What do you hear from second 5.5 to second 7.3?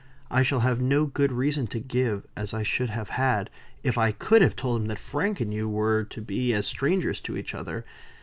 you were to be as strangers